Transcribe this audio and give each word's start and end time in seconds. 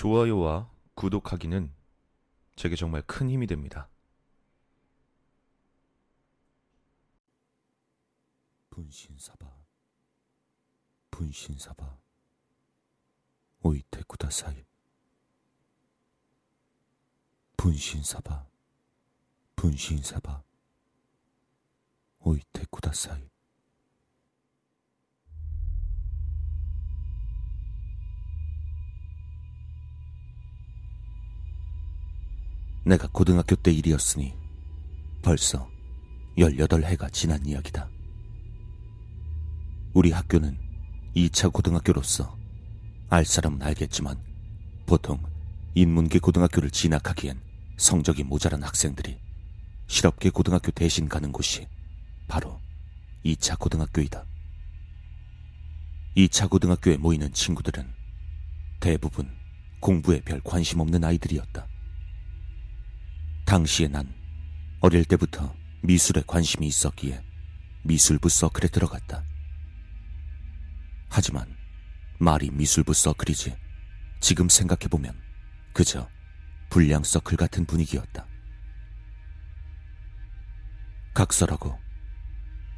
좋아요와 0.00 0.70
구독하기는 0.94 1.74
제게 2.56 2.74
정말 2.74 3.02
큰 3.02 3.28
힘이 3.28 3.46
됩니다. 3.46 3.90
분신사바 8.70 9.46
분신사바 11.10 11.98
오이테 13.60 14.02
구다사이 14.06 14.64
분신사바 17.58 18.48
분신사바 19.54 20.42
오이테 22.20 22.64
구다사이 22.70 23.28
내가 32.84 33.08
고등학교 33.12 33.56
때 33.56 33.70
일이었으니 33.70 34.34
벌써 35.22 35.68
18해가 36.38 37.12
지난 37.12 37.44
이야기다. 37.44 37.88
우리 39.92 40.12
학교는 40.12 40.58
2차 41.14 41.52
고등학교로서 41.52 42.38
알 43.10 43.24
사람은 43.24 43.62
알겠지만 43.62 44.16
보통 44.86 45.22
인문계 45.74 46.20
고등학교를 46.20 46.70
진학하기엔 46.70 47.40
성적이 47.76 48.24
모자란 48.24 48.62
학생들이 48.62 49.18
실업계 49.86 50.30
고등학교 50.30 50.70
대신 50.70 51.08
가는 51.08 51.32
곳이 51.32 51.68
바로 52.28 52.60
2차 53.24 53.58
고등학교이다. 53.58 54.24
2차 56.16 56.48
고등학교에 56.48 56.96
모이는 56.96 57.32
친구들은 57.32 57.86
대부분 58.80 59.28
공부에 59.80 60.20
별 60.20 60.40
관심 60.40 60.80
없는 60.80 61.04
아이들이었다. 61.04 61.69
당시에 63.50 63.88
난 63.88 64.06
어릴 64.78 65.04
때부터 65.04 65.52
미술에 65.82 66.22
관심이 66.24 66.68
있었기에 66.68 67.20
미술부 67.82 68.28
서클에 68.28 68.68
들어갔다. 68.68 69.24
하지만 71.08 71.56
말이 72.20 72.48
미술부 72.52 72.94
서클이지 72.94 73.56
지금 74.20 74.48
생각해보면 74.48 75.20
그저 75.72 76.08
불량 76.68 77.02
서클 77.02 77.36
같은 77.36 77.66
분위기였다. 77.66 78.24
각설하고 81.12 81.76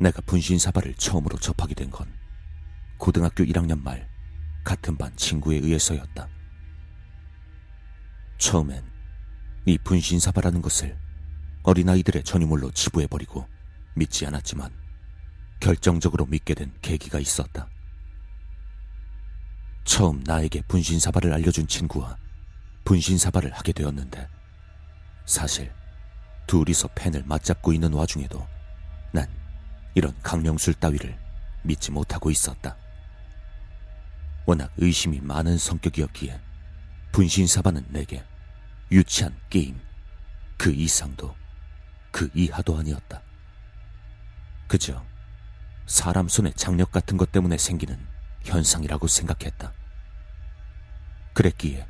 내가 0.00 0.22
분신사발을 0.22 0.94
처음으로 0.94 1.36
접하게 1.36 1.74
된 1.74 1.90
건 1.90 2.10
고등학교 2.96 3.44
1학년 3.44 3.82
말 3.82 4.08
같은 4.64 4.96
반 4.96 5.14
친구에 5.16 5.58
의해서였다. 5.58 6.30
처음엔 8.38 8.91
이 9.64 9.78
분신사바라는 9.78 10.60
것을 10.62 10.98
어린아이들의 11.62 12.24
전유물로 12.24 12.72
치부해버리고 12.72 13.46
믿지 13.94 14.26
않았지만 14.26 14.72
결정적으로 15.60 16.26
믿게 16.26 16.54
된 16.54 16.72
계기가 16.82 17.20
있었다. 17.20 17.68
처음 19.84 20.22
나에게 20.24 20.62
분신사바를 20.62 21.32
알려준 21.32 21.68
친구와 21.68 22.16
분신사바를 22.84 23.52
하게 23.52 23.72
되었는데 23.72 24.28
사실 25.24 25.72
둘이서 26.46 26.88
펜을 26.94 27.22
맞잡고 27.24 27.72
있는 27.72 27.92
와중에도 27.92 28.44
난 29.12 29.26
이런 29.94 30.14
강령술 30.22 30.74
따위를 30.74 31.16
믿지 31.62 31.92
못하고 31.92 32.30
있었다. 32.30 32.76
워낙 34.44 34.72
의심이 34.76 35.20
많은 35.20 35.56
성격이었기에 35.56 36.40
분신사바는 37.12 37.86
내게 37.90 38.24
유치한 38.92 39.34
게임 39.48 39.80
그 40.58 40.70
이상도 40.70 41.34
그 42.10 42.28
이하도 42.34 42.76
아니었다. 42.76 43.22
그저 44.68 45.02
사람 45.86 46.28
손에 46.28 46.52
장력 46.52 46.92
같은 46.92 47.16
것 47.16 47.32
때문에 47.32 47.56
생기는 47.56 47.98
현상이라고 48.42 49.06
생각했다. 49.06 49.72
그랬기에 51.32 51.86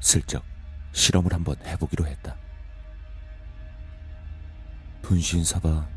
슬쩍 0.00 0.42
실험을 0.92 1.34
한번 1.34 1.56
해보기로 1.62 2.06
했다. 2.06 2.34
분신사바, 5.02 5.88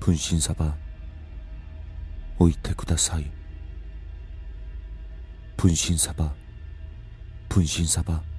분신사바, 0.00 0.76
오이테쿠다 2.38 2.96
사이. 2.96 3.30
분신사바, 5.58 6.34
분신사바, 7.50 8.31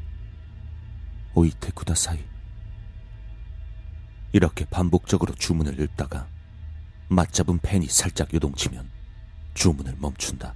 오이테 1.35 1.71
쿠다 1.71 1.95
사이. 1.95 2.23
이렇게 4.31 4.65
반복적으로 4.65 5.33
주문을 5.35 5.79
읽다가 5.79 6.27
맞잡은 7.09 7.59
펜이 7.59 7.87
살짝 7.87 8.33
요동치면 8.33 8.89
주문을 9.53 9.95
멈춘다. 9.97 10.55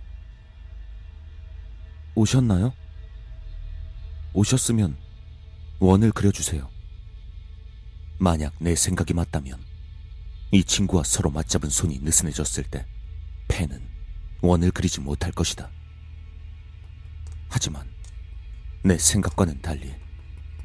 오셨나요? 2.15 2.73
오셨으면 4.33 4.97
원을 5.79 6.11
그려주세요. 6.11 6.67
만약 8.19 8.53
내 8.59 8.75
생각이 8.75 9.13
맞다면 9.13 9.63
이 10.51 10.63
친구와 10.63 11.03
서로 11.03 11.29
맞잡은 11.29 11.69
손이 11.69 11.99
느슨해졌을 11.99 12.63
때 12.63 12.87
펜은 13.47 13.79
원을 14.41 14.71
그리지 14.71 15.01
못할 15.01 15.31
것이다. 15.31 15.69
하지만 17.49 17.87
내 18.83 18.97
생각과는 18.97 19.61
달리 19.61 19.93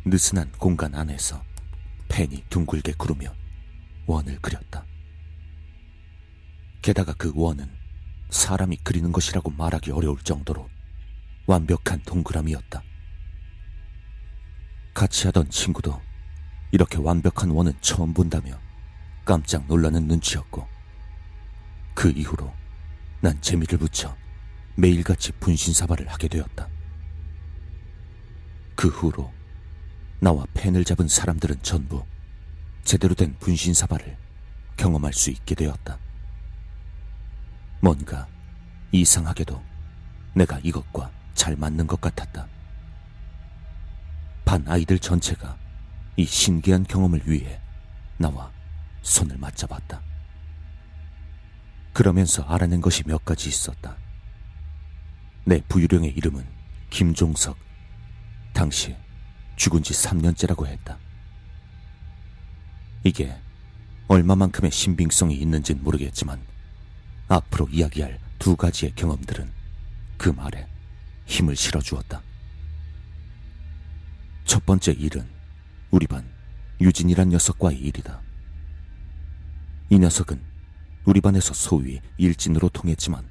느슨한 0.04 0.50
공간 0.58 0.94
안에서 0.94 1.42
펜이 2.08 2.44
둥글게 2.50 2.94
구르며 2.98 3.32
원을 4.06 4.38
그렸다. 4.40 4.84
게다가 6.82 7.12
그 7.14 7.32
원은 7.34 7.70
사람이 8.30 8.78
그리는 8.82 9.12
것이라고 9.12 9.50
말하기 9.50 9.92
어려울 9.92 10.18
정도로 10.18 10.68
완벽한 11.46 12.02
동그라미였다. 12.04 12.82
같이 14.92 15.26
하던 15.28 15.50
친구도 15.50 16.00
이렇게 16.72 16.98
완벽한 16.98 17.50
원은 17.50 17.72
처음 17.80 18.12
본다며 18.12 18.58
깜짝 19.24 19.66
놀라는 19.66 20.08
눈치였고 20.08 20.66
그 21.94 22.10
이후로 22.10 22.52
난 23.20 23.40
재미를 23.40 23.78
붙여 23.78 24.16
매일같이 24.74 25.32
분신사발을 25.32 26.08
하게 26.08 26.26
되었다. 26.26 26.68
그 28.74 28.88
후로 28.88 29.32
나와 30.22 30.46
펜을 30.54 30.84
잡은 30.84 31.08
사람들은 31.08 31.62
전부 31.62 32.06
제대로 32.84 33.12
된 33.12 33.34
분신사발을 33.40 34.16
경험할 34.76 35.12
수 35.12 35.30
있게 35.30 35.56
되었다. 35.56 35.98
뭔가 37.80 38.28
이상하게도 38.92 39.60
내가 40.34 40.60
이것과 40.62 41.10
잘 41.34 41.56
맞는 41.56 41.88
것 41.88 42.00
같았다. 42.00 42.46
반 44.44 44.64
아이들 44.68 45.00
전체가 45.00 45.58
이 46.16 46.24
신기한 46.24 46.84
경험을 46.84 47.22
위해 47.24 47.60
나와 48.16 48.52
손을 49.02 49.36
맞잡았다. 49.38 50.00
그러면서 51.92 52.44
알아낸 52.44 52.80
것이 52.80 53.02
몇 53.08 53.24
가지 53.24 53.48
있었다. 53.48 53.96
내 55.44 55.60
부유령의 55.62 56.10
이름은 56.10 56.46
김종석. 56.90 57.56
당시 58.52 58.94
죽은 59.62 59.80
지 59.84 59.92
3년째라고 59.92 60.66
했다. 60.66 60.98
이게 63.04 63.32
얼마만큼의 64.08 64.72
신빙성이 64.72 65.36
있는진 65.36 65.84
모르겠지만 65.84 66.40
앞으로 67.28 67.68
이야기할 67.68 68.18
두 68.40 68.56
가지의 68.56 68.92
경험들은 68.96 69.52
그 70.18 70.30
말에 70.30 70.66
힘을 71.26 71.54
실어 71.54 71.80
주었다. 71.80 72.20
첫 74.44 74.66
번째 74.66 74.94
일은 74.94 75.28
우리 75.92 76.08
반 76.08 76.28
유진이란 76.80 77.28
녀석과의 77.28 77.78
일이다. 77.78 78.20
이 79.90 79.98
녀석은 80.00 80.42
우리 81.04 81.20
반에서 81.20 81.54
소위 81.54 82.00
일진으로 82.16 82.68
통했지만 82.68 83.24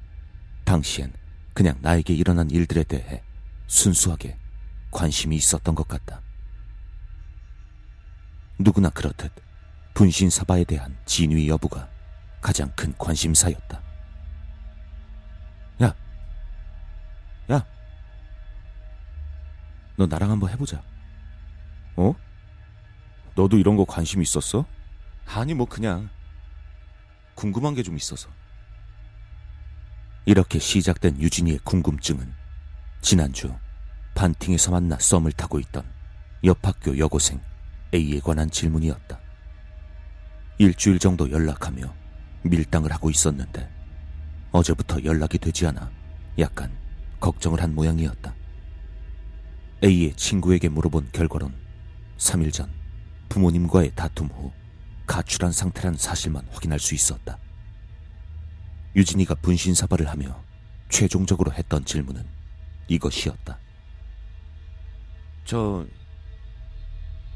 당시엔 0.64 1.12
그냥 1.52 1.76
나에게 1.82 2.14
일어난 2.14 2.50
일들에 2.50 2.84
대해 2.84 3.22
순수하게 3.66 4.38
관심이 4.92 5.34
있었던 5.36 5.74
것 5.74 5.88
같다. 5.88 6.20
누구나 8.58 8.90
그렇듯 8.90 9.32
분신 9.94 10.30
사바에 10.30 10.64
대한 10.64 10.96
진위 11.04 11.48
여부가 11.48 11.88
가장 12.40 12.70
큰 12.76 12.94
관심사였다. 12.98 13.82
야, 15.82 15.94
야, 17.50 17.66
너 19.96 20.06
나랑 20.06 20.30
한번 20.30 20.50
해보자. 20.50 20.82
어? 21.96 22.14
너도 23.34 23.58
이런 23.58 23.76
거 23.76 23.84
관심 23.84 24.22
있었어? 24.22 24.64
아니, 25.26 25.54
뭐 25.54 25.66
그냥 25.66 26.08
궁금한 27.34 27.74
게 27.74 27.82
좀 27.82 27.96
있어서. 27.96 28.28
이렇게 30.24 30.58
시작된 30.58 31.18
유진이의 31.20 31.60
궁금증은 31.64 32.32
지난주 33.00 33.52
반팅에서 34.14 34.70
만나 34.70 34.98
썸을 34.98 35.32
타고 35.32 35.58
있던 35.60 35.84
옆 36.44 36.58
학교 36.66 36.96
여고생 36.96 37.40
A에 37.94 38.20
관한 38.20 38.50
질문이었다. 38.50 39.20
일주일 40.58 40.98
정도 40.98 41.30
연락하며 41.30 41.82
밀당을 42.42 42.92
하고 42.92 43.10
있었는데 43.10 43.68
어제부터 44.50 45.02
연락이 45.04 45.38
되지 45.38 45.66
않아 45.66 45.90
약간 46.38 46.70
걱정을 47.20 47.62
한 47.62 47.74
모양이었다. 47.74 48.34
A의 49.84 50.14
친구에게 50.14 50.68
물어본 50.68 51.10
결과론 51.12 51.54
3일 52.18 52.52
전 52.52 52.70
부모님과의 53.28 53.92
다툼 53.94 54.28
후 54.28 54.52
가출한 55.06 55.52
상태란 55.52 55.96
사실만 55.96 56.46
확인할 56.50 56.78
수 56.78 56.94
있었다. 56.94 57.38
유진이가 58.94 59.36
분신사발을 59.36 60.08
하며 60.08 60.42
최종적으로 60.88 61.52
했던 61.52 61.84
질문은 61.84 62.24
이것이었다. 62.88 63.58
저, 65.44 65.86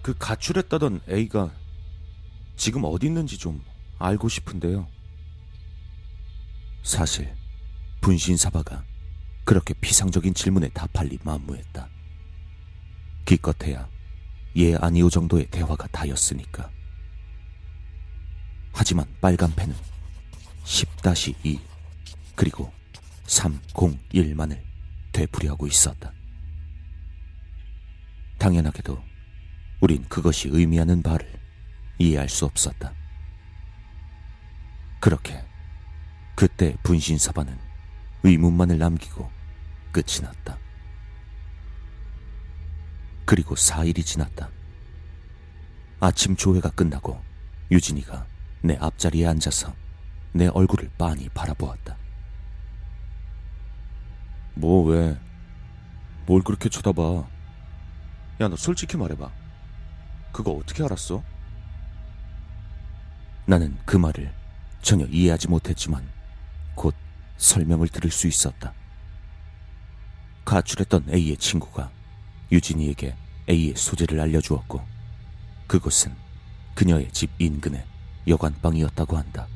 그 0.03 0.15
가출했다던 0.19 1.01
A가 1.09 1.51
지금 2.57 2.85
어디 2.85 3.07
있는지 3.07 3.39
좀 3.39 3.63
알고 3.99 4.29
싶은데요. 4.29 4.87
사실 6.83 7.35
분신 8.01 8.37
사바가 8.37 8.85
그렇게 9.45 9.75
피상적인 9.75 10.35
질문에 10.35 10.69
답할 10.69 11.09
리 11.09 11.19
만무했다. 11.23 11.89
기껏해야 13.25 13.89
예 14.57 14.77
아니오 14.77 15.11
정도의 15.11 15.47
대화가 15.51 15.87
다였으니까. 15.89 16.71
하지만 18.73 19.07
빨간 19.21 19.55
펜은 19.55 19.75
10-2 20.65 21.59
그리고 22.35 22.73
301만을 23.27 24.61
되풀이하고 25.13 25.67
있었다. 25.67 26.13
당연하게도 28.39 29.03
우린 29.81 30.05
그것이 30.09 30.49
의미하는 30.51 31.03
바를 31.03 31.27
이해할 31.99 32.29
수 32.29 32.45
없었다. 32.45 32.93
그렇게 35.01 35.43
그때 36.35 36.77
분신사바는 36.83 37.57
의문만을 38.23 38.79
남기고 38.79 39.31
끝이 39.93 40.21
났다. 40.23 40.59
그리고 43.25 43.55
4일이 43.55 44.05
지났다. 44.05 44.51
아침 46.01 46.37
조회가 46.37 46.71
끝나고 46.71 47.21
유진이가 47.71 48.27
내 48.63 48.77
앞자리에 48.77 49.27
앉아서 49.27 49.75
내 50.33 50.49
얼굴을 50.49 50.91
빤히 50.99 51.29
바라보았다. 51.31 51.97
뭐 54.55 54.85
왜? 54.85 55.19
뭘 56.27 56.43
그렇게 56.43 56.69
쳐다봐? 56.69 57.36
야, 58.41 58.49
너 58.49 58.57
솔직히 58.57 58.97
말해봐. 58.97 59.31
그거 60.33 60.53
어떻게 60.53 60.83
알았어? 60.83 61.23
나는 63.47 63.77
그 63.85 63.97
말을 63.97 64.33
전혀 64.83 65.07
이해하지 65.07 65.49
못했지만 65.49 66.07
곧 66.75 66.95
설명을 67.39 67.89
들을 67.89 68.11
수 68.11 68.27
있었다. 68.27 68.75
가출했던 70.45 71.07
A의 71.13 71.37
친구가 71.37 71.91
유진이에게 72.53 73.17
A의 73.49 73.75
소재를 73.77 74.21
알려주었고 74.21 74.81
그곳은 75.67 76.15
그녀의 76.75 77.11
집 77.13 77.31
인근의 77.39 77.85
여관방이었다고 78.29 79.17
한다. 79.17 79.49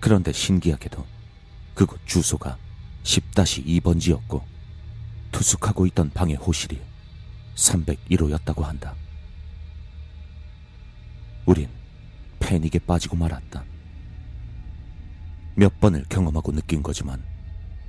그런데 0.00 0.32
신기하게도 0.32 1.06
그곳 1.74 2.00
주소가 2.06 2.58
10-2번지였고 3.04 4.51
투숙하고 5.42 5.86
있던 5.86 6.10
방의 6.10 6.36
호실이 6.36 6.80
301호였다고 7.56 8.62
한다. 8.62 8.94
우린 11.46 11.68
패닉에 12.38 12.78
빠지고 12.86 13.16
말았다. 13.16 13.64
몇 15.56 15.80
번을 15.80 16.04
경험하고 16.08 16.52
느낀 16.52 16.82
거지만 16.82 17.22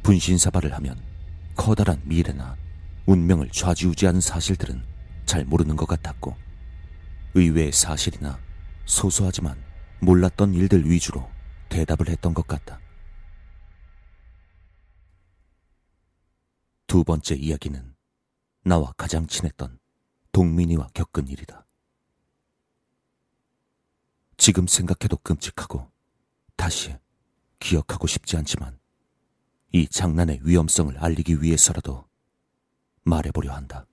분신사발을 0.01 0.73
하면 0.73 0.99
커다란 1.55 2.01
미래나 2.03 2.57
운명을 3.05 3.49
좌지우지하는 3.51 4.19
사실들은 4.19 4.83
잘 5.25 5.45
모르는 5.45 5.75
것 5.75 5.85
같았고 5.85 6.35
의외의 7.35 7.71
사실이나 7.71 8.39
소소하지만 8.85 9.55
몰랐던 10.01 10.55
일들 10.55 10.89
위주로 10.89 11.29
대답을 11.69 12.09
했던 12.09 12.33
것 12.33 12.47
같다. 12.47 12.82
두 16.93 17.03
번째 17.03 17.33
이야기는 17.33 17.95
나와 18.65 18.93
가장 18.95 19.25
친했던 19.25 19.79
동민이와 20.31 20.89
겪은 20.93 21.27
일이다. 21.27 21.65
지금 24.37 24.67
생각해도 24.67 25.17
끔찍하고 25.23 25.89
다시 26.55 26.95
기억하고 27.57 28.05
싶지 28.05 28.37
않지만 28.37 28.79
이 29.71 29.87
장난의 29.87 30.41
위험성을 30.43 30.95
알리기 30.95 31.41
위해서라도 31.41 32.07
말해보려 33.01 33.55
한다. 33.55 33.87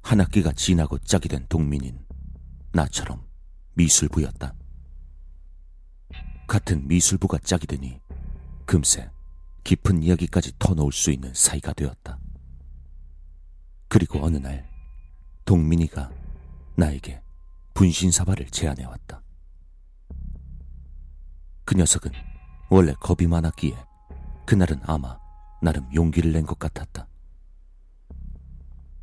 한 0.00 0.20
학기가 0.22 0.52
지나고 0.52 0.96
짝이 1.00 1.28
된 1.28 1.46
동민인 1.46 2.06
나처럼 2.72 3.28
미술부였다. 3.74 4.54
같은 6.46 6.86
미술부가 6.86 7.38
짝이 7.38 7.66
되니 7.66 8.00
금세 8.64 9.10
깊은 9.64 10.02
이야기까지 10.02 10.52
터놓을 10.58 10.92
수 10.92 11.10
있는 11.10 11.32
사이가 11.34 11.72
되었다. 11.72 12.18
그리고 13.88 14.24
어느 14.24 14.36
날 14.36 14.68
동민이가 15.44 16.10
나에게 16.76 17.20
분신사발을 17.74 18.46
제안해왔다. 18.46 19.22
그 21.64 21.74
녀석은 21.74 22.12
원래 22.70 22.94
겁이 23.00 23.26
많았기에 23.28 23.76
그날은 24.46 24.80
아마 24.84 25.18
나름 25.62 25.88
용기를 25.94 26.32
낸 26.32 26.46
것 26.46 26.58
같았다. 26.58 27.08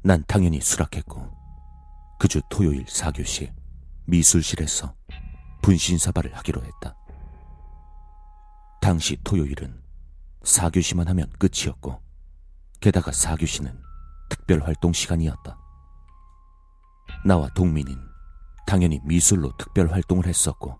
난 0.03 0.23
당연히 0.27 0.59
수락했고 0.61 1.29
그 2.19 2.27
주 2.27 2.41
토요일 2.49 2.85
4교시 2.85 3.51
미술실에서 4.05 4.95
분신사발을 5.61 6.33
하기로 6.37 6.63
했다. 6.63 6.95
당시 8.83 9.15
토요일은 9.23 9.81
4교시만 10.41 11.05
하면 11.05 11.29
끝이었고 11.39 12.01
게다가 12.81 13.11
4교시는 13.11 13.79
특별 14.29 14.61
활동 14.61 14.91
시간이었다. 14.91 15.57
나와 17.25 17.47
동민인 17.53 17.97
당연히 18.67 18.99
미술로 19.05 19.55
특별 19.55 19.89
활동을 19.89 20.27
했었고 20.27 20.77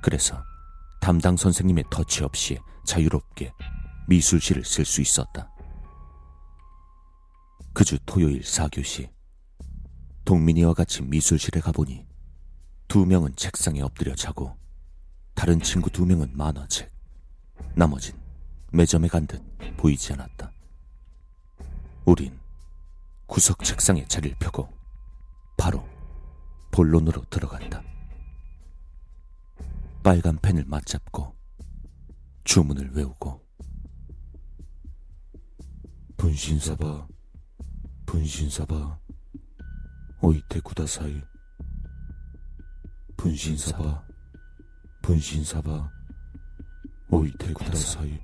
그래서 0.00 0.40
담당 1.00 1.36
선생님의 1.36 1.86
터치 1.90 2.22
없이 2.22 2.60
자유롭게 2.86 3.52
미술실을 4.06 4.64
쓸 4.64 4.84
수 4.84 5.00
있었다. 5.00 5.50
그 7.72 7.82
주 7.82 7.98
토요일 8.06 8.42
4교시 8.42 9.10
동민이와 10.24 10.74
같이 10.74 11.02
미술실에 11.02 11.60
가보니 11.60 12.06
두 12.86 13.04
명은 13.04 13.34
책상에 13.34 13.82
엎드려 13.82 14.14
자고 14.14 14.56
다른 15.34 15.60
친구 15.60 15.90
두 15.90 16.06
명은 16.06 16.30
만화책 16.36 16.93
나머진 17.74 18.14
매점에 18.72 19.08
간 19.08 19.26
듯 19.26 19.42
보이지 19.76 20.12
않았다. 20.12 20.50
우린 22.04 22.38
구석 23.26 23.62
책상에 23.64 24.06
자리를 24.06 24.36
펴고 24.38 24.68
바로 25.56 25.86
본론으로 26.70 27.24
들어간다. 27.30 27.82
빨간 30.02 30.38
펜을 30.38 30.64
맞잡고 30.66 31.34
주문을 32.44 32.90
외우고 32.92 33.42
분신사바 36.16 37.08
분신사바 38.06 38.98
오이테 40.20 40.60
구다사이 40.60 41.22
분신사바 43.16 44.04
분신사바 45.02 45.90
오이테 47.10 47.52
구다사이 47.52 48.18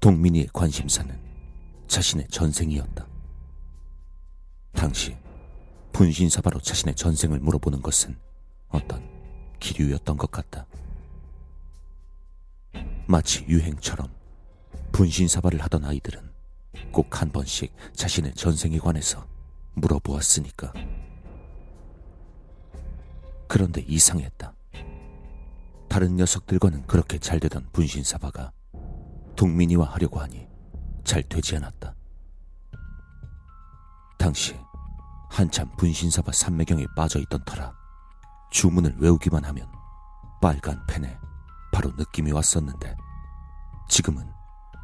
동민이의 0.00 0.48
관심사는 0.52 1.18
자신의 1.86 2.28
전생이었다. 2.28 3.06
당시 4.72 5.16
분신사바로 5.92 6.60
자신의 6.60 6.94
전생을 6.94 7.40
물어보는 7.40 7.82
것은 7.82 8.16
어떤 8.68 9.02
기류였던 9.58 10.16
것 10.16 10.30
같다. 10.30 10.66
마치 13.06 13.44
유행처럼 13.46 14.08
분신사바를 14.92 15.60
하던 15.62 15.84
아이들은 15.84 16.28
꼭 16.92 17.20
한 17.20 17.30
번씩 17.30 17.74
자신의 17.94 18.34
전생에 18.34 18.78
관해서 18.78 19.26
물어보았으니까. 19.74 20.72
그런데 23.48 23.80
이상했다. 23.80 24.54
다른 25.88 26.16
녀석들과는 26.16 26.86
그렇게 26.86 27.18
잘 27.18 27.40
되던 27.40 27.68
분신사바가 27.72 28.52
동민이와 29.36 29.86
하려고 29.94 30.20
하니 30.20 30.46
잘 31.04 31.22
되지 31.22 31.56
않았다. 31.56 31.94
당시 34.18 34.56
한참 35.30 35.70
분신사바 35.76 36.32
산매경에 36.32 36.86
빠져 36.96 37.18
있던 37.20 37.42
터라 37.44 37.72
주문을 38.50 38.96
외우기만 38.98 39.44
하면 39.44 39.68
빨간 40.40 40.84
펜에 40.86 41.16
바로 41.72 41.90
느낌이 41.96 42.32
왔었는데 42.32 42.96
지금은 43.88 44.28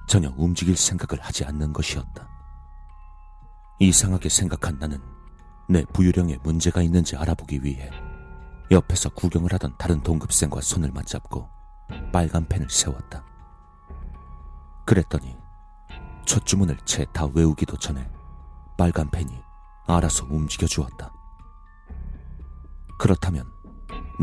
전혀 0.06 0.32
움직일 0.36 0.76
생각을 0.76 1.22
하지 1.22 1.44
않는 1.44 1.72
것이었다. 1.72 2.28
이상하게 3.80 4.28
생각한 4.28 4.78
나는 4.78 5.00
내 5.68 5.84
부유령에 5.92 6.38
문제가 6.42 6.82
있는지 6.82 7.16
알아보기 7.16 7.64
위해 7.64 7.90
옆에서 8.70 9.10
구경을 9.10 9.52
하던 9.54 9.74
다른 9.78 10.02
동급생과 10.02 10.60
손을 10.60 10.90
맞잡고 10.92 11.48
빨간 12.12 12.46
펜을 12.46 12.68
세웠다. 12.70 13.24
그랬더니 14.86 15.36
첫 16.26 16.44
주문을 16.46 16.78
채 16.84 17.04
다 17.12 17.26
외우기도 17.26 17.76
전에 17.76 18.10
빨간 18.76 19.10
펜이 19.10 19.30
알아서 19.86 20.26
움직여 20.30 20.66
주었다. 20.66 21.12
그렇다면 22.98 23.50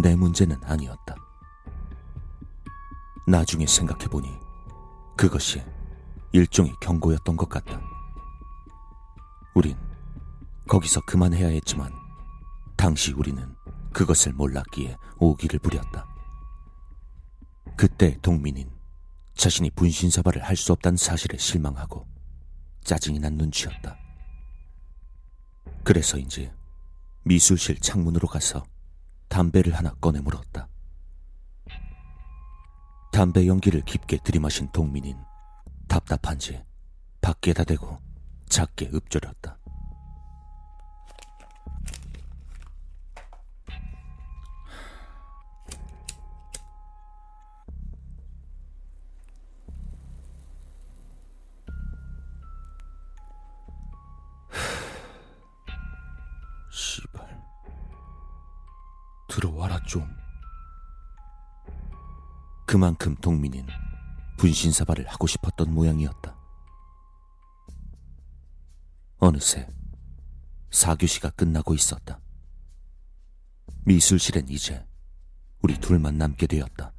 내 0.02 0.16
문제는 0.16 0.58
아니었다. 0.64 1.16
나중에 3.28 3.66
생각해보니 3.68 4.28
그것이 5.16 5.64
일종의 6.32 6.74
경고였던 6.82 7.36
것 7.38 7.48
같다. 7.48 7.80
우린 9.54 9.78
거기서 10.68 11.02
그만해야 11.02 11.48
했지만 11.48 11.94
당시 12.76 13.14
우리는 13.14 13.56
그것을 13.94 14.34
몰랐기에 14.34 14.96
오기를 15.20 15.60
부렸다. 15.60 16.08
그때 17.78 18.18
동민인 18.22 18.70
자신이 19.36 19.72
분신사발을 19.72 20.44
할 20.44 20.56
수 20.56 20.72
없다는 20.74 20.98
사실에 20.98 21.38
실망하고 21.38 22.08
짜증이 22.84 23.20
난 23.20 23.36
눈치였다. 23.36 23.98
그래서인지 25.84 26.52
미술실 27.24 27.80
창문으로 27.80 28.28
가서 28.28 28.64
담배를 29.30 29.74
하나 29.74 29.94
꺼내 29.96 30.20
물었다. 30.20 30.68
담배 33.12 33.46
연기를 33.48 33.82
깊게 33.82 34.20
들이마신 34.24 34.72
동민인 34.72 35.18
답답한지 35.88 36.64
밖에다 37.22 37.64
대고 37.64 38.00
작게 38.50 38.90
읊조렸다. 38.94 39.58
들어와라 59.42 59.82
좀. 59.84 60.08
그만큼 62.68 63.16
동민인 63.16 63.66
분신사발을 64.38 65.08
하고 65.08 65.26
싶었던 65.26 65.74
모양이었다. 65.74 66.38
어느새 69.18 69.68
사교시가 70.70 71.32
끝나고 71.32 71.74
있었다. 71.74 72.22
미술실엔 73.86 74.48
이제 74.50 74.86
우리 75.64 75.76
둘만 75.76 76.20
남게 76.20 76.46
되었다. 76.46 76.94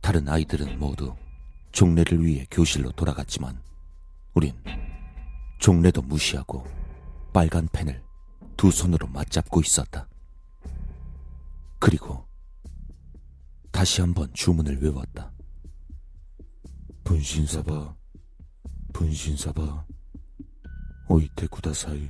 다른 0.00 0.28
아이들은 0.28 0.78
모두 0.78 1.16
종례를 1.72 2.24
위해 2.24 2.46
교실로 2.48 2.92
돌아갔지만 2.92 3.60
우린 4.34 4.54
종례도 5.58 6.02
무시하고 6.02 6.64
빨간 7.32 7.68
펜을 7.72 8.02
두 8.56 8.70
손으로 8.70 9.08
맞잡고 9.08 9.60
있었다. 9.60 10.08
그리고 11.78 12.26
다시 13.70 14.00
한번 14.00 14.32
주문을 14.34 14.82
외웠다. 14.82 15.32
분신사바, 17.04 17.96
분신사바, 18.92 19.86
오이테 21.08 21.46
구다사이. 21.46 22.08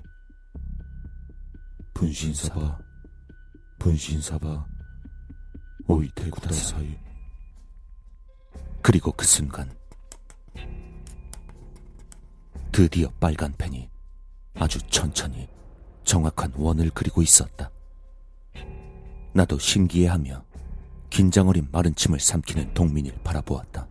분신사바, 1.95 2.79
분신사바, 3.79 4.67
오이테 5.87 6.31
구다사이. 6.31 6.99
그리고 8.83 9.13
그 9.13 9.27
순간 9.27 9.71
드디어 12.73 13.11
빨간 13.21 13.53
펜이 13.57 13.89
아주 14.55 14.79
천천히 14.89 15.49
정확한 16.05 16.53
원을 16.57 16.91
그리고 16.95 17.21
있었다. 17.23 17.71
나도 19.38 19.57
신기해하며 19.57 20.45
긴장 21.11 21.47
어린 21.47 21.68
마른 21.71 21.95
침을 21.95 22.18
삼키는 22.18 22.75
동민이를 22.75 23.21
바라보았다. 23.23 23.87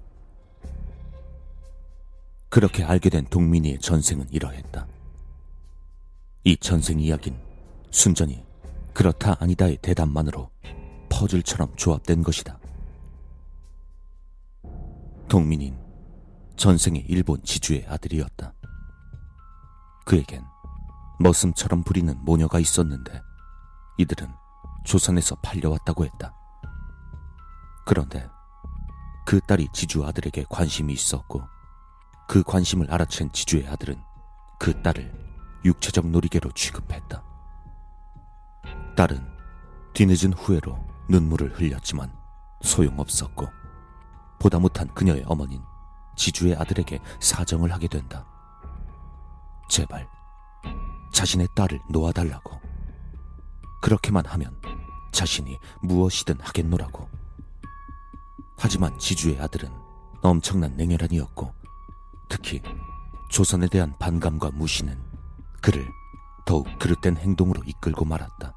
그렇게 2.50 2.84
알게 2.84 3.10
된 3.10 3.26
동민이의 3.28 3.80
전생은 3.80 4.28
이러했다. 4.30 4.86
이 6.44 6.58
전생 6.58 7.00
이야기는 7.00 7.40
순전히 7.92 8.46
그렇다 8.94 9.38
아니다의 9.40 9.78
대답만으로 9.82 10.50
퍼즐처럼 11.08 11.78
조합된 11.78 12.24
것이다. 12.24 12.60
동민인 15.30 15.78
전생의 16.58 17.06
일본 17.08 17.42
지주의 17.44 17.86
아들이었다. 17.88 18.54
그에겐 20.06 20.44
머슴처럼 21.22 21.84
부리는 21.84 22.18
모녀가 22.26 22.60
있었는데 22.60 23.22
이들은 23.98 24.28
조선에서 24.88 25.36
팔려왔다고 25.36 26.06
했다. 26.06 26.34
그런데 27.86 28.30
그 29.26 29.42
딸이 29.42 29.68
지주 29.74 30.06
아들에게 30.06 30.46
관심이 30.50 30.94
있었고 30.94 31.44
그 32.28 32.42
관심을 32.44 32.88
알아챈 32.88 33.34
지주의 33.34 33.68
아들은 33.68 34.02
그 34.58 34.82
딸을 34.82 35.14
육체적 35.66 36.08
놀이개로 36.08 36.52
취급했다. 36.54 37.22
딸은 38.96 39.28
뒤늦은 39.94 40.34
후회로 40.34 40.80
눈물을 41.10 41.60
흘렸지만 41.60 42.12
소용없었고 42.62 43.46
보다 44.40 44.58
못한 44.58 44.88
그녀의 44.94 45.24
어머닌 45.28 45.62
지주의 46.16 46.56
아들에게 46.56 47.00
사정을 47.20 47.74
하게 47.74 47.90
된다. 47.90 48.26
제발 49.70 50.08
자신의 51.12 51.50
딸을 51.56 51.80
놓아달라고. 51.90 52.58
그렇게만 53.82 54.26
하면 54.26 54.60
자신이 55.12 55.58
무엇이든 55.82 56.40
하겠노라고. 56.40 57.08
하지만 58.58 58.98
지주의 59.00 59.40
아들은 59.40 59.72
엄청난 60.22 60.76
냉혈한이었고 60.76 61.54
특히 62.30 62.62
조선에 63.30 63.68
대한 63.68 63.94
반감과 64.00 64.52
무시는 64.52 65.00
그를 65.62 65.88
더욱 66.46 66.68
그릇된 66.80 67.18
행동으로 67.18 67.62
이끌고 67.66 68.06
말았다. 68.06 68.54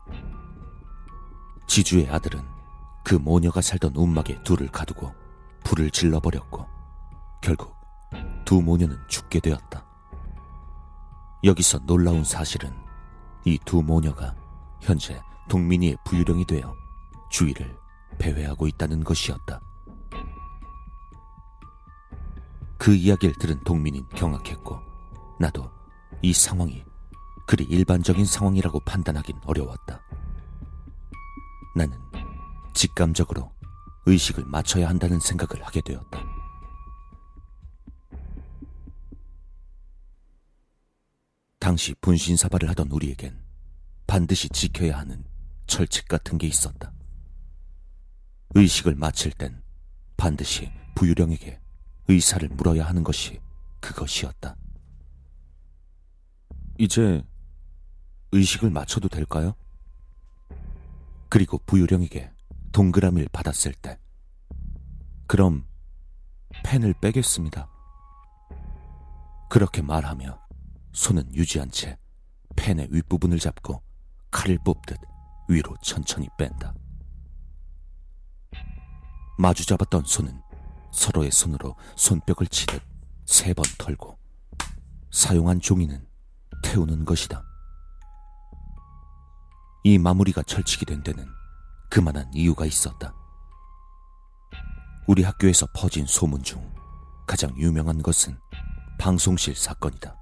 지주의 1.67 2.09
아들은 2.09 2.43
그 3.05 3.15
모녀가 3.15 3.61
살던 3.61 3.95
움막에 3.97 4.43
둘을 4.43 4.69
가두고 4.69 5.13
불을 5.65 5.91
질러버렸고 5.91 6.67
결국 7.43 7.75
두 8.45 8.61
모녀는 8.61 8.97
죽게 9.09 9.41
되었다. 9.41 9.85
여기서 11.45 11.79
놀라운 11.87 12.25
사실은 12.25 12.73
이 13.45 13.59
두 13.65 13.83
모녀가 13.83 14.35
현재 14.81 15.21
동민이의 15.51 15.97
부유령이 16.05 16.47
되어 16.47 16.75
주위를 17.29 17.77
배회하고 18.19 18.69
있다는 18.69 19.03
것이었다. 19.03 19.61
그 22.79 22.95
이야기를 22.95 23.35
들은 23.39 23.63
동민인 23.65 24.09
경악했고 24.11 24.81
나도 25.39 25.69
이 26.23 26.33
상황이 26.33 26.85
그리 27.47 27.65
일반적인 27.65 28.25
상황이라고 28.25 28.81
판단하긴 28.81 29.41
어려웠다. 29.45 30.01
나는 31.75 31.99
직감적으로 32.73 33.53
의식을 34.07 34.45
맞춰야 34.47 34.89
한다는 34.89 35.19
생각을 35.19 35.67
하게 35.67 35.81
되었다. 35.81 36.25
당시 41.59 41.95
분신사발을 42.01 42.71
하던 42.71 42.91
우리에겐 42.91 43.43
반드시 44.07 44.49
지켜야 44.49 44.99
하는 44.99 45.25
철칙 45.71 46.09
같은 46.09 46.37
게 46.37 46.49
있었다. 46.49 46.93
의식을 48.57 48.97
마칠 48.97 49.31
땐 49.33 49.63
반드시 50.17 50.71
부유령에게 50.97 51.61
의사를 52.09 52.47
물어야 52.49 52.85
하는 52.85 53.05
것이 53.05 53.41
그것이었다. 53.79 54.57
이제 56.77 57.23
의식을 58.33 58.71
맞춰도 58.71 59.09
될까요? 59.09 59.55
그리고 61.29 61.59
부유령에게 61.59 62.33
동그라미를 62.73 63.29
받았을 63.29 63.73
때, 63.73 63.97
그럼 65.29 65.65
펜을 66.65 66.95
빼겠습니다. 67.01 67.71
그렇게 69.49 69.83
말하며 69.83 70.37
손은 70.93 71.33
유지한 71.33 71.71
채 71.71 71.97
펜의 72.57 72.89
윗부분을 72.91 73.39
잡고 73.39 73.81
칼을 74.33 74.59
뽑듯 74.65 75.10
위로 75.51 75.77
천천히 75.83 76.29
뺀다. 76.39 76.73
마주 79.37 79.67
잡았던 79.67 80.05
손은 80.05 80.41
서로의 80.93 81.31
손으로 81.33 81.75
손뼉을 81.97 82.47
치듯 82.51 82.81
세 83.27 83.53
번 83.55 83.65
털고 83.79 84.17
사용한 85.11 85.61
종이는 85.61 86.07
태우는 86.63 87.05
것이다. 87.05 87.43
이 89.83 89.99
마무리가 89.99 90.43
철칙이 90.43 90.85
된 90.85 91.03
데는 91.03 91.27
그만한 91.91 92.31
이유가 92.33 92.65
있었다. 92.65 93.13
우리 95.09 95.25
학교에서 95.25 95.67
퍼진 95.75 96.07
소문 96.07 96.43
중 96.45 96.63
가장 97.27 97.57
유명한 97.57 98.03
것은 98.03 98.39
방송실 99.01 99.57
사건이다. 99.57 100.17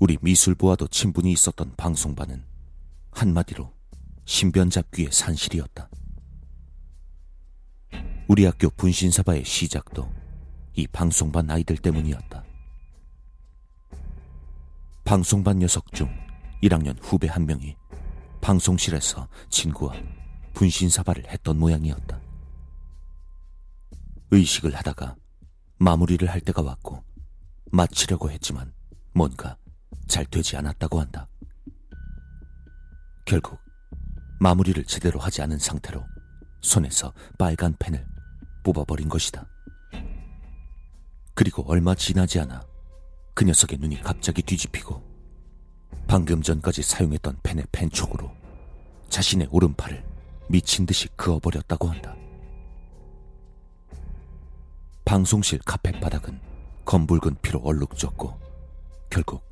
우리 0.00 0.18
미술부와도 0.22 0.88
친분이 0.88 1.30
있었던 1.32 1.74
방송반은 1.76 2.49
한마디로 3.10 3.72
신변잡기의 4.24 5.10
산실이었다. 5.12 5.88
우리 8.28 8.44
학교 8.44 8.70
분신사바의 8.70 9.44
시작도 9.44 10.08
이 10.74 10.86
방송반 10.86 11.50
아이들 11.50 11.76
때문이었다. 11.76 12.44
방송반 15.04 15.58
녀석 15.58 15.92
중 15.92 16.08
1학년 16.62 16.96
후배 17.02 17.26
한 17.26 17.46
명이 17.46 17.76
방송실에서 18.40 19.28
친구와 19.48 19.94
분신사바를 20.54 21.28
했던 21.28 21.58
모양이었다. 21.58 22.20
의식을 24.30 24.74
하다가 24.76 25.16
마무리를 25.78 26.28
할 26.28 26.40
때가 26.40 26.62
왔고 26.62 27.02
마치려고 27.72 28.30
했지만 28.30 28.72
뭔가 29.12 29.56
잘 30.06 30.24
되지 30.24 30.56
않았다고 30.56 31.00
한다. 31.00 31.28
결국 33.24 33.58
마무리를 34.40 34.82
제대로 34.84 35.20
하지 35.20 35.42
않은 35.42 35.58
상태로 35.58 36.04
손에서 36.62 37.12
빨간 37.38 37.74
펜을 37.78 38.06
뽑아버린 38.64 39.08
것이다. 39.08 39.46
그리고 41.34 41.64
얼마 41.68 41.94
지나지 41.94 42.38
않아 42.40 42.66
그 43.34 43.44
녀석의 43.44 43.78
눈이 43.78 44.02
갑자기 44.02 44.42
뒤집히고 44.42 45.02
방금 46.06 46.42
전까지 46.42 46.82
사용했던 46.82 47.38
펜의 47.42 47.66
펜촉으로 47.72 48.30
자신의 49.08 49.48
오른팔을 49.50 50.04
미친 50.48 50.84
듯이 50.86 51.08
그어버렸다고 51.16 51.88
한다. 51.88 52.16
방송실 55.04 55.60
카펫 55.64 56.00
바닥은 56.00 56.40
검붉은 56.84 57.36
피로 57.42 57.60
얼룩졌고 57.60 58.38
결국 59.08 59.42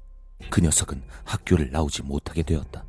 그 0.50 0.60
녀석은 0.60 1.02
학교를 1.24 1.70
나오지 1.70 2.02
못하게 2.02 2.42
되었다. 2.42 2.84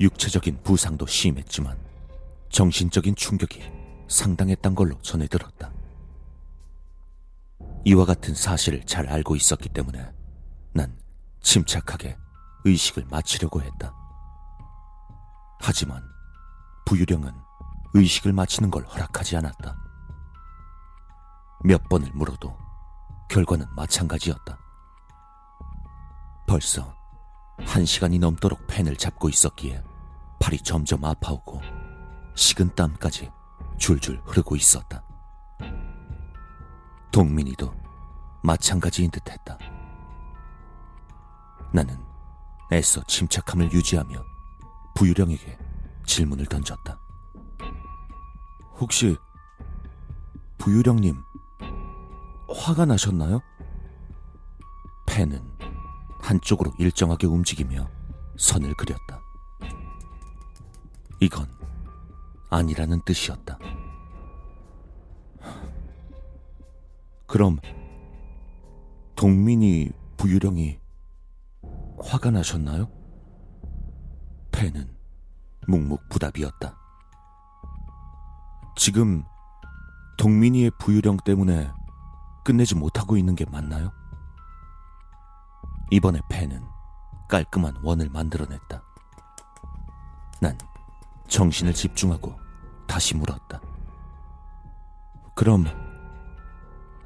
육체적인 0.00 0.62
부상도 0.62 1.06
심했지만 1.06 1.76
정신적인 2.50 3.14
충격이 3.14 3.62
상당했던 4.08 4.74
걸로 4.74 5.00
전해 5.02 5.26
들었다. 5.26 5.70
이와 7.84 8.04
같은 8.04 8.34
사실을 8.34 8.84
잘 8.84 9.08
알고 9.08 9.36
있었기 9.36 9.68
때문에 9.70 10.12
난 10.72 10.96
침착하게 11.40 12.16
의식을 12.64 13.06
마치려고 13.10 13.62
했다. 13.62 13.94
하지만 15.60 16.02
부유령은 16.86 17.32
의식을 17.94 18.32
마치는 18.32 18.70
걸 18.70 18.84
허락하지 18.84 19.36
않았다. 19.36 19.76
몇 21.64 21.88
번을 21.88 22.10
물어도 22.12 22.56
결과는 23.28 23.66
마찬가지였다. 23.74 24.58
벌써 26.46 26.94
한 27.58 27.84
시간이 27.84 28.18
넘도록 28.18 28.66
펜을 28.66 28.96
잡고 28.96 29.28
있었기에 29.28 29.82
팔이 30.40 30.58
점점 30.58 31.04
아파오고 31.04 31.60
식은 32.34 32.74
땀까지 32.74 33.30
줄줄 33.78 34.22
흐르고 34.24 34.56
있었다. 34.56 35.02
동민이도 37.10 37.72
마찬가지인 38.42 39.10
듯 39.10 39.28
했다. 39.28 39.58
나는 41.72 41.98
애써 42.72 43.02
침착함을 43.04 43.72
유지하며 43.72 44.22
부유령에게 44.94 45.58
질문을 46.06 46.46
던졌다. 46.46 46.98
혹시 48.80 49.16
부유령님 50.58 51.22
화가 52.48 52.86
나셨나요? 52.86 53.40
펜은 55.06 55.58
한쪽으로 56.20 56.72
일정하게 56.78 57.26
움직이며 57.26 57.88
선을 58.38 58.74
그렸다. 58.74 59.17
이건 61.20 61.48
아니라는 62.50 63.00
뜻이었다. 63.04 63.58
그럼 67.26 67.58
동민이 69.16 69.90
부유령이 70.16 70.78
화가 72.00 72.30
나셨나요? 72.30 72.88
펜은 74.52 74.88
묵묵부답이었다. 75.66 76.76
지금 78.76 79.24
동민이의 80.18 80.70
부유령 80.78 81.18
때문에 81.18 81.70
끝내지 82.44 82.74
못하고 82.74 83.16
있는 83.16 83.34
게 83.34 83.44
맞나요? 83.44 83.92
이번에 85.90 86.20
펜은 86.30 86.64
깔끔한 87.28 87.76
원을 87.82 88.08
만들어냈다. 88.08 88.82
난 90.40 90.56
정신을 91.28 91.74
집중하고 91.74 92.38
다시 92.86 93.14
물었다. 93.16 93.60
그럼 95.34 95.66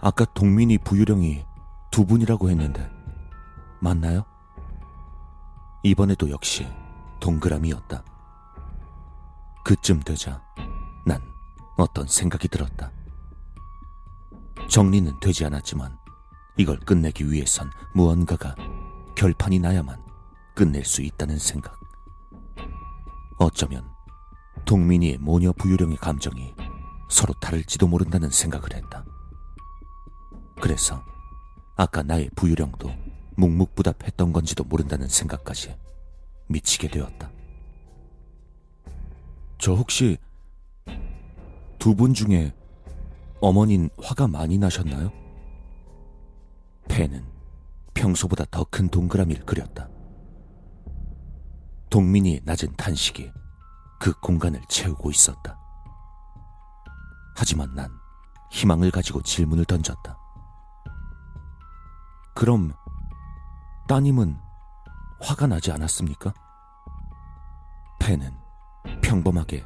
아까 0.00 0.24
동민이 0.24 0.78
부유령이 0.78 1.44
두 1.90 2.06
분이라고 2.06 2.48
했는데 2.50 2.90
맞나요? 3.80 4.24
이번에도 5.82 6.30
역시 6.30 6.66
동그라미였다. 7.20 8.02
그쯤 9.64 10.00
되자 10.00 10.42
난 11.04 11.20
어떤 11.76 12.06
생각이 12.06 12.48
들었다. 12.48 12.90
정리는 14.68 15.18
되지 15.20 15.44
않았지만 15.44 15.98
이걸 16.56 16.78
끝내기 16.78 17.30
위해선 17.30 17.70
무언가가 17.94 18.54
결판이 19.16 19.58
나야만 19.58 20.02
끝낼 20.54 20.85
수 20.85 21.02
있다는 21.02 21.38
생각. 21.38 21.78
어쩌면 23.38 23.91
동민이의 24.64 25.18
모녀 25.18 25.53
부유령의 25.53 25.96
감정이 25.98 26.55
서로 27.09 27.35
다를지도 27.40 27.87
모른다는 27.87 28.31
생각을 28.31 28.75
했다. 28.75 29.05
그래서 30.61 31.03
아까 31.77 32.03
나의 32.03 32.31
부유령도 32.37 32.90
묵묵부답했던 33.37 34.33
건지도 34.33 34.64
모른다는 34.64 35.09
생각까지 35.09 35.75
미치게 36.48 36.88
되었다. 36.88 37.31
저 39.59 39.75
혹시 39.75 40.18
두 41.79 41.94
분 41.94 42.14
중에 42.14 42.53
어머닌 43.40 43.90
화가 44.01 44.29
많이 44.29 44.57
나셨나요? 44.59 45.11
펜은 46.88 47.25
평소보다 47.94 48.44
더 48.51 48.64
큰 48.64 48.88
동그라미를 48.88 49.44
그렸다. 49.44 49.88
동민이의 51.90 52.40
낮은 52.44 52.75
탄식이 52.77 53.33
그 54.03 54.12
공간을 54.19 54.61
채우고 54.65 55.12
있었다. 55.12 55.57
하지만 57.37 57.73
난 57.77 57.88
희망을 58.51 58.91
가지고 58.91 59.23
질문을 59.23 59.65
던졌다. 59.65 60.19
그럼 62.35 62.73
따님은 63.87 64.41
화가 65.21 65.47
나지 65.47 65.71
않았습니까? 65.71 66.35
펜은 68.01 68.37
평범하게 69.03 69.65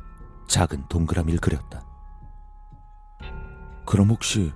작은 0.48 0.86
동그라미를 0.88 1.40
그렸다. 1.40 1.82
그럼 3.86 4.10
혹시 4.10 4.52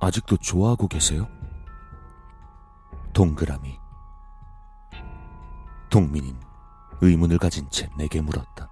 아직도 0.00 0.38
좋아하고 0.38 0.88
계세요? 0.88 1.28
동그라미. 3.12 3.78
동민인 5.90 6.47
의문을 7.00 7.38
가진 7.38 7.68
채 7.70 7.88
내게 7.96 8.20
물었다. 8.20 8.70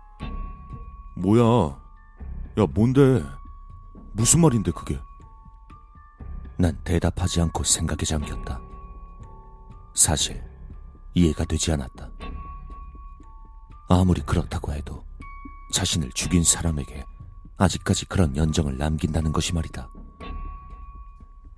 뭐야? 1.16 1.78
야, 2.58 2.66
뭔데? 2.74 3.22
무슨 4.12 4.40
말인데, 4.40 4.70
그게? 4.72 4.98
난 6.58 6.78
대답하지 6.84 7.40
않고 7.42 7.64
생각에 7.64 7.98
잠겼다. 8.04 8.60
사실, 9.94 10.42
이해가 11.14 11.44
되지 11.44 11.72
않았다. 11.72 12.10
아무리 13.88 14.20
그렇다고 14.22 14.72
해도 14.72 15.04
자신을 15.72 16.10
죽인 16.12 16.42
사람에게 16.42 17.04
아직까지 17.56 18.06
그런 18.06 18.36
연정을 18.36 18.76
남긴다는 18.76 19.32
것이 19.32 19.54
말이다. 19.54 19.88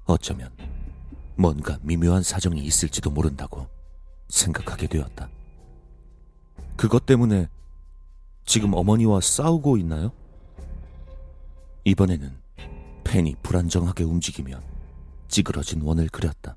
어쩌면 0.05 0.55
뭔가 1.37 1.79
미묘한 1.83 2.23
사정이 2.23 2.61
있을지도 2.63 3.11
모른다고 3.11 3.69
생각하게 4.29 4.87
되었다. 4.89 5.29
그것 6.79 7.07
때문에 7.07 7.49
지금 8.47 8.73
어머니와 8.73 9.21
싸우고 9.21 9.79
있나요? 9.79 10.13
이번에는 11.85 12.41
펜이 13.03 13.35
불안정하게 13.43 14.05
움직이며 14.05 14.61
찌그러진 15.27 15.83
원을 15.83 16.09
그렸다. 16.09 16.55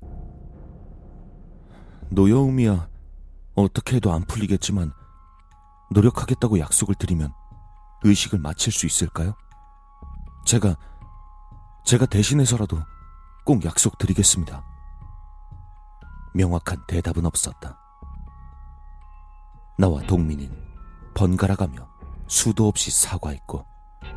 노여움이야 2.10 2.88
어떻게 3.56 3.96
해도 3.96 4.12
안 4.12 4.24
풀리겠지만 4.24 4.92
노력하겠다고 5.90 6.60
약속을 6.60 6.94
드리면 6.94 7.32
의식을 8.04 8.38
마칠 8.38 8.72
수 8.72 8.86
있을까요? 8.86 9.34
제가, 10.46 10.76
제가 11.84 12.06
대신해서라도 12.06 12.78
꼭 13.44 13.64
약속드리겠습니다. 13.64 14.64
명확한 16.34 16.84
대답은 16.86 17.26
없었다. 17.26 17.81
나와 19.78 20.00
동민인 20.02 20.50
번갈아가며 21.14 21.88
수도 22.28 22.68
없이 22.68 22.90
사과했고 22.90 23.64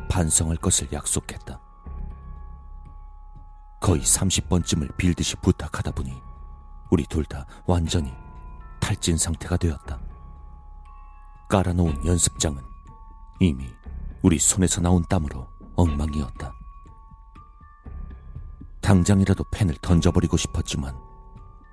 반성할 0.08 0.56
것을 0.56 0.88
약속했다. 0.92 1.60
거의 3.80 4.00
30번쯤을 4.02 4.96
빌듯이 4.96 5.36
부탁하다 5.36 5.92
보니 5.92 6.12
우리 6.90 7.04
둘 7.06 7.24
다 7.24 7.46
완전히 7.66 8.12
탈진 8.80 9.16
상태가 9.18 9.56
되었다. 9.56 10.00
깔아놓은 11.48 12.04
연습장은 12.06 12.62
이미 13.40 13.66
우리 14.22 14.38
손에서 14.38 14.80
나온 14.80 15.04
땀으로 15.08 15.46
엉망이었다. 15.76 16.52
당장이라도 18.80 19.44
펜을 19.50 19.74
던져버리고 19.82 20.36
싶었지만 20.36 20.96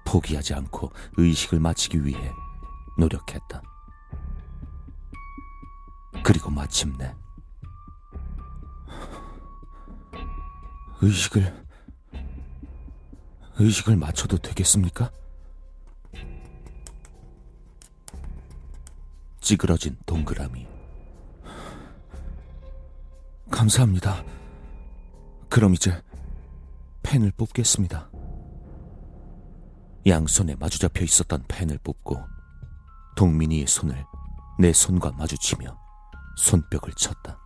포기하지 0.06 0.54
않고 0.56 0.91
의식을 1.17 1.60
마치기 1.60 2.04
위해 2.06 2.34
노력했다. 2.98 3.62
그리고 6.21 6.52
마침내 6.52 7.13
의식을 11.02 11.63
의식을 13.56 13.95
맞춰도 13.97 14.38
되겠습니까? 14.38 15.12
찌그러진 19.41 19.97
동그라미. 20.06 20.65
감사합니다. 23.52 24.23
그럼 25.49 25.73
이제 25.73 26.02
펜을 27.04 27.32
뽑겠습니다. 27.32 28.10
양손에 30.08 30.56
마주 30.56 30.80
잡혀 30.80 31.04
있었던 31.04 31.43
펜을 31.47 31.78
뽑고 31.84 32.19
동민이의 33.15 33.67
손을 33.67 34.06
내 34.58 34.73
손과 34.73 35.12
마주치며 35.12 35.83
손뼉을 36.36 36.93
쳤다. 36.96 37.38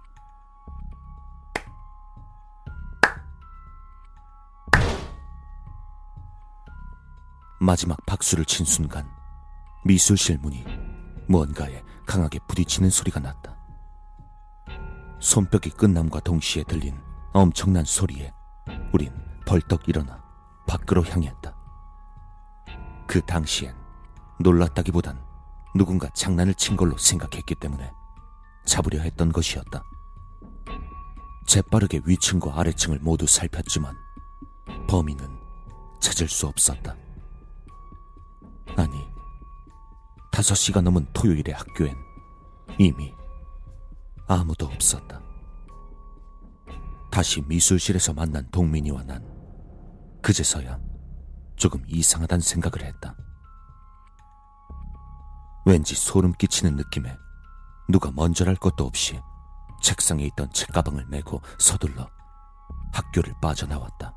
마지막 7.59 7.97
박수를 8.05 8.45
친 8.45 8.65
순간 8.65 9.09
미술실 9.83 10.37
문이 10.37 10.63
무언가에 11.27 11.83
강하게 12.05 12.39
부딪히는 12.47 12.89
소리가 12.89 13.19
났다. 13.19 13.57
손뼉이 15.19 15.71
끝남과 15.75 16.19
동시에 16.19 16.63
들린 16.63 16.97
엄청난 17.33 17.83
소리에 17.83 18.31
우린 18.93 19.11
벌떡 19.45 19.89
일어나 19.89 20.23
밖으로 20.67 21.03
향했다. 21.03 21.55
그 23.07 23.21
당시엔 23.21 23.75
놀랐다기보단 24.39 25.19
누군가 25.75 26.09
장난을 26.09 26.53
친 26.53 26.75
걸로 26.75 26.97
생각했기 26.97 27.55
때문에 27.55 27.91
잡으려 28.67 28.99
했던 28.99 29.31
것이었다. 29.31 29.83
재빠르게 31.47 32.01
위층과 32.05 32.59
아래층을 32.59 32.99
모두 32.99 33.25
살폈지만 33.25 33.95
범인은 34.87 35.27
찾을 35.99 36.27
수 36.27 36.45
없었다. 36.47 36.95
아니, 38.75 39.07
5시가 40.31 40.81
넘은 40.81 41.07
토요일의 41.13 41.55
학교엔 41.55 41.95
이미 42.77 43.13
아무도 44.27 44.67
없었다. 44.67 45.21
다시 47.09 47.41
미술실에서 47.41 48.13
만난 48.13 48.47
동민이와 48.51 49.03
난 49.03 49.25
그제서야 50.21 50.79
조금 51.55 51.83
이상하단 51.87 52.41
생각을 52.41 52.85
했다. 52.85 53.15
왠지 55.65 55.95
소름 55.95 56.33
끼치는 56.33 56.75
느낌에 56.75 57.15
누가 57.87 58.11
먼저랄 58.11 58.55
것도 58.55 58.85
없이 58.85 59.21
책상에 59.81 60.23
있던 60.25 60.51
책가방을 60.51 61.05
메고 61.07 61.41
서둘러 61.59 62.09
학교를 62.91 63.33
빠져나왔다. 63.41 64.13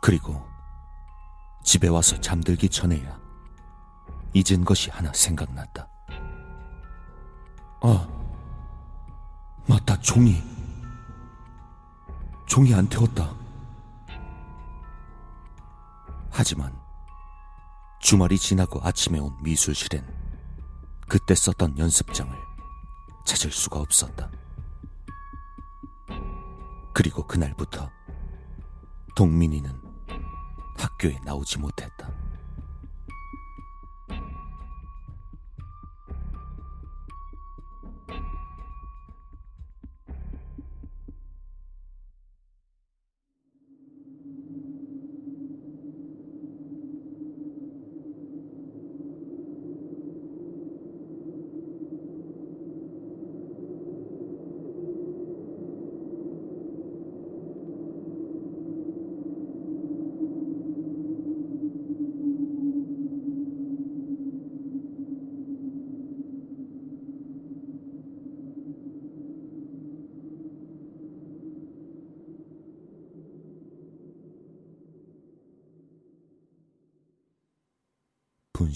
그리고 0.00 0.46
집에 1.64 1.88
와서 1.88 2.20
잠들기 2.20 2.68
전에야 2.68 3.18
잊은 4.34 4.64
것이 4.64 4.90
하나 4.90 5.12
생각났다. 5.12 5.88
아, 7.82 8.08
맞다, 9.66 9.98
종이. 10.00 10.42
종이 12.46 12.72
안 12.72 12.86
태웠다. 12.88 13.34
하지만 16.30 16.78
주말이 18.00 18.38
지나고 18.38 18.80
아침에 18.82 19.18
온 19.18 19.34
미술실엔 19.42 20.25
그때 21.08 21.34
썼던 21.34 21.78
연습장을 21.78 22.36
찾을 23.24 23.50
수가 23.50 23.80
없었다. 23.80 24.30
그리고 26.92 27.26
그날부터 27.26 27.90
동민이는 29.16 29.70
학교에 30.78 31.18
나오지 31.24 31.58
못했다. 31.58 31.85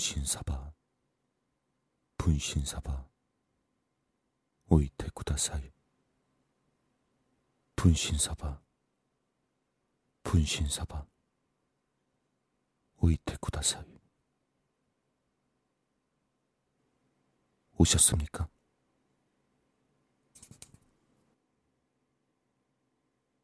분신사바. 0.00 0.72
분신사바. 2.16 3.06
오이테 4.70 5.10
쿠다사이. 5.12 5.70
분신사바. 7.76 8.62
분신사바. 10.22 11.06
오이테 12.96 13.36
쿠다사이. 13.42 14.00
오셨습니까? 17.76 18.48